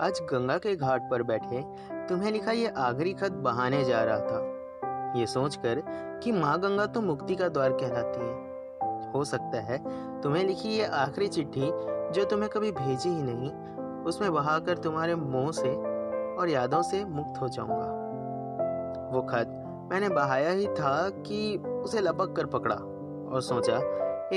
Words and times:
आज 0.00 0.20
गंगा 0.22 0.56
के 0.58 0.74
घाट 0.76 1.10
पर 1.10 1.22
बैठे 1.22 1.62
तुम्हें 2.08 2.30
लिखा 2.32 2.50
ये 2.50 2.66
आखिरी 2.66 3.12
खत 3.12 3.32
बहाने 3.32 3.84
जा 3.84 4.02
रहा 4.04 4.18
था। 4.18 5.18
ये 5.18 5.26
सोचकर 5.26 5.82
कि 6.22 6.32
माँ 6.32 6.58
गंगा 6.60 6.84
तो 6.86 7.00
मुक्ति 7.00 7.34
का 7.36 7.48
द्वार 7.48 7.72
कहलाती 7.72 8.20
है। 8.20 9.10
हो 9.12 9.24
सकता 9.24 9.60
है 9.60 9.78
तुम्हें 10.20 10.44
लिखी 10.44 10.68
ये 10.68 10.84
आखिरी 10.84 11.28
चिट्ठी 11.28 11.70
जो 12.14 12.24
तुम्हें 12.24 12.50
कभी 12.50 12.70
भेजी 12.72 13.08
ही 13.08 13.22
नहीं, 13.22 13.50
उसमें 14.04 14.32
बहाकर 14.32 14.78
तुम्हारे 14.78 15.14
मुँह 15.14 15.50
से 15.52 15.74
और 16.36 16.48
यादों 16.48 16.82
से 16.82 17.04
मुक्त 17.04 17.40
हो 17.40 17.48
जाऊँगा। 17.48 19.10
वो 19.12 19.22
खत 19.22 19.46
मैंने 19.92 20.08
बहाया 20.08 20.50
ही 20.50 20.66
था 20.66 21.08
कि 21.10 21.56
उसे 21.56 22.00
लपक 22.00 22.34
कर 22.36 22.46
पकड़ा 22.46 22.74
और 22.74 23.40
सोचा 23.42 23.76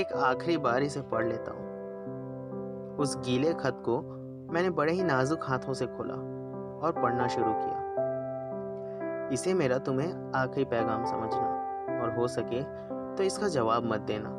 एक 0.00 0.12
आखिरी 0.12 0.56
बार 0.56 0.82
इसे 0.82 1.02
पढ़ 1.02 1.26
लेता 1.28 1.52
हूँ। 1.52 2.96
उस 2.96 3.16
गीले 3.16 3.52
खत 3.52 3.82
को 3.88 4.21
मैंने 4.52 4.70
बड़े 4.70 4.92
ही 4.92 5.02
नाजुक 5.04 5.44
हाथों 5.44 5.74
से 5.74 5.86
खोला 5.86 6.14
और 6.86 6.92
पढ़ना 6.92 7.26
शुरू 7.28 7.52
किया। 7.52 9.28
इसे 9.32 9.54
मेरा 9.54 9.78
तुम्हें 9.78 10.32
आखिरी 10.36 10.64
पैगाम 10.64 11.04
समझना 11.04 12.00
और 12.02 12.14
हो 12.16 12.26
सके 12.28 12.62
तो 13.16 13.22
इसका 13.22 13.48
जवाब 13.48 13.84
मत 13.84 14.00
देना। 14.00 14.30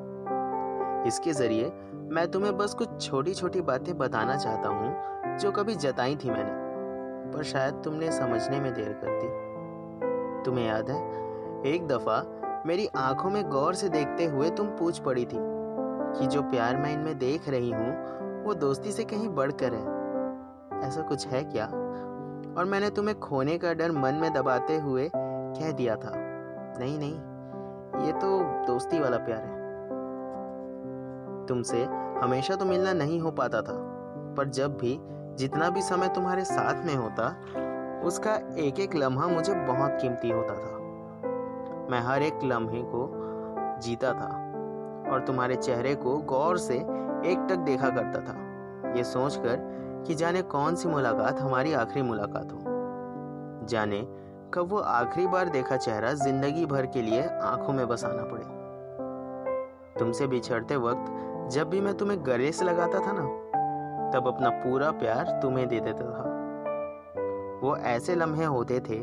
इसके 1.07 1.33
ज़रिए 1.33 1.71
मैं 2.11 2.27
तुम्हें 2.31 2.55
बस 2.57 2.73
कुछ 2.73 3.01
छोटी 3.01 3.33
छोटी 3.33 3.61
बातें 3.61 3.97
बताना 3.97 4.35
चाहता 4.35 4.69
हूँ, 4.69 5.37
जो 5.39 5.51
कभी 5.51 5.75
जताई 5.75 6.15
थी 6.15 6.29
मैंने, 6.29 6.51
पर 7.31 7.43
शायद 7.43 7.81
तुमने 7.83 8.11
समझने 8.11 8.59
में 8.59 8.73
देर 8.73 8.91
कर 9.03 9.19
दी। 9.21 9.27
तुम्हें 10.45 10.65
याद 10.65 10.89
है, 10.89 10.97
एक 11.65 11.87
दफ़ा 11.87 12.23
मेरी 12.65 12.87
आँखों 12.97 13.29
में 13.29 13.43
गौर 13.49 13.73
से 13.73 13.89
देखते 13.89 14.25
हुए 14.25 14.49
तुम 14.49 14.67
पूछ 14.77 14.99
पड़ी 14.99 15.25
थी 15.25 15.39
कि 16.13 16.27
जो 16.27 16.41
प्यार 16.41 16.77
मैं 16.77 16.93
इनमें 16.93 17.17
देख 17.17 17.49
रही 17.49 17.71
हूँ, 17.71 18.43
वो 18.45 18.53
दोस्ती 18.53 18.91
से 18.91 19.03
कहीं 19.03 19.29
बढ़कर 19.31 19.73
है। 19.73 20.01
ऐसा 20.81 21.01
कुछ 21.01 21.27
है 21.27 21.43
क्या? 21.43 21.65
और 22.57 22.65
मैंने 22.65 22.89
तुम्हें 22.89 23.19
खोने 23.19 23.57
का 23.57 23.73
डर 23.73 23.91
मन 23.91 24.15
में 24.15 24.33
दबाते 24.33 24.77
हुए 24.77 25.09
कह 25.15 25.71
दिया 25.71 25.95
था। 25.95 26.11
नहीं 26.79 26.97
नहीं, 26.99 27.15
ये 28.05 28.11
तो 28.11 28.39
दोस्ती 28.67 28.99
वाला 28.99 29.17
प्यार 29.17 29.43
है। 29.43 29.61
तुमसे 31.47 31.83
हमेशा 32.23 32.55
तो 32.55 32.65
मिलना 32.65 32.93
नहीं 32.93 33.19
हो 33.19 33.31
पाता 33.31 33.61
था, 33.61 33.73
पर 34.37 34.49
जब 34.49 34.77
भी, 34.77 34.97
जितना 35.35 35.69
भी 35.69 35.81
समय 35.81 36.07
तुम्हारे 36.07 36.43
साथ 36.45 36.85
में 36.85 36.95
होता, 36.95 37.27
उसका 38.05 38.35
एक 38.57 38.79
एक 38.79 38.95
लम्हा 38.95 39.27
मुझे 39.27 39.53
बहुत 39.53 39.97
कीमती 40.01 40.29
होता 40.29 40.53
था। 40.53 40.77
मैं 41.91 41.99
हर 41.99 42.21
एक 42.21 42.39
लम्हे 42.43 42.81
को 42.85 43.09
जीता 43.81 44.13
था, 44.13 44.29
और 45.11 45.23
तुम्हारे 45.27 45.55
चेहरे 45.55 45.95
को 45.95 46.17
गौर 46.17 46.57
से 46.57 46.75
एक 46.75 47.47
टक 47.49 47.57
देखा 47.57 47.89
करता 47.89 48.19
था। 48.19 48.93
ये 48.97 49.03
सोचकर 49.03 49.57
कि 50.07 50.15
जाने 50.15 50.41
कौन 50.41 50.75
सी 50.75 50.89
मुलाकात 50.89 51.39
हमारी 51.39 51.73
आखिरी 51.73 52.01
मुलाकात 52.01 52.51
हो। 52.51 52.59
जाने 53.69 54.01
कब 54.53 54.67
वो 54.69 54.79
आखिरी 54.79 55.27
बार 55.27 55.49
देखा 55.49 55.77
चेहरा 55.77 56.13
ज़िंदगी 56.13 56.65
भर 56.65 56.85
के 56.85 57.01
लिए 57.01 57.21
आँखों 57.21 57.73
में 57.73 57.87
बसाना 57.87 58.23
पड़े। 58.23 58.43
तुमसे 59.99 60.27
बिछड़ते 60.27 60.75
वक्त 60.75 61.51
जब 61.51 61.69
भी 61.69 61.81
मैं 61.81 61.93
तुम्हें 61.93 62.19
गले 62.25 62.51
से 62.51 62.65
लगाता 62.65 62.99
था 62.99 63.11
ना, 63.11 63.23
तब 64.11 64.27
अपना 64.27 64.49
पूरा 64.49 64.91
प्यार 64.91 65.39
तुम्हें 65.41 65.67
दे 65.67 65.79
देता 65.79 66.03
था। 66.03 66.31
वो 67.61 67.75
ऐसे 67.77 68.15
लम्हे 68.15 68.45
होते 68.45 68.79
थे 68.79 68.99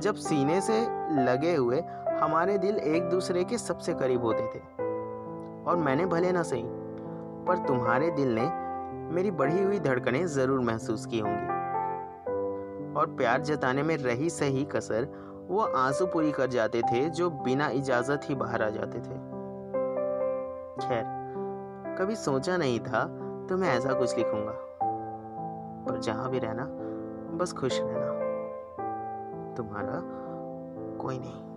जब 0.00 0.14
सीने 0.14 0.60
से 0.60 0.80
लगे 1.22 1.54
हुए 1.54 1.80
हमारे 2.20 2.58
दिल 2.58 2.76
एक 2.76 3.08
दूसरे 3.10 3.44
के 3.44 3.58
सबसे 3.58 3.94
करीब 3.94 4.24
होते 4.24 4.46
थे। 4.54 4.60
और 5.64 5.76
मैंने 5.76 6.06
भले 6.06 6.32
ना 6.32 6.42
सही, 6.42 6.62
पर 7.46 7.64
तुम्हारे 7.66 8.10
दिल 8.10 8.34
ने 8.34 8.48
मेरी 9.10 9.30
बढ़ी 9.30 9.62
हुई 9.62 9.78
धड़कनें 9.78 10.26
ज़रूर 10.26 10.60
महसूस 10.60 11.06
की 11.06 11.18
होंगी। 11.18 11.58
और 12.94 13.06
प्यार 13.06 13.40
जताने 13.40 13.82
में 13.82 13.96
रही 13.96 14.30
सही 14.30 14.64
कसर, 14.64 15.08
वो 15.48 15.60
आँसू 15.60 16.06
पूरी 16.06 16.32
कर 16.32 16.46
जाते 16.46 16.82
थे 16.82 17.08
जो 17.10 17.30
बिना 17.30 17.68
इजाज़त 17.68 18.20
ही 18.24 18.34
बाहर 18.34 18.62
आ 18.62 18.70
जाते 18.70 18.98
थे। 18.98 19.18
खैर, 20.88 21.04
कभी 21.98 22.16
सोचा 22.16 22.56
नहीं 22.56 22.80
था 22.80 23.04
तो 23.48 23.56
मैं 23.56 23.68
ऐसा 23.68 23.92
कुछ 23.92 24.16
लिखूँगा। 24.16 24.52
पर 25.84 25.98
जहाँ 25.98 26.30
भी 26.30 26.38
रहना, 26.38 26.68
बस 27.36 27.52
खुश 27.52 27.80
रहना। 27.82 29.54
तुम्हारा 29.54 30.00
कोई 30.98 31.18
नहीं। 31.18 31.47